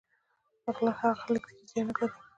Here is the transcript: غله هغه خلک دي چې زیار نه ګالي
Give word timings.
غله 0.75 0.91
هغه 0.99 1.17
خلک 1.23 1.41
دي 1.47 1.53
چې 1.59 1.65
زیار 1.69 1.85
نه 1.87 1.93
ګالي 1.97 2.17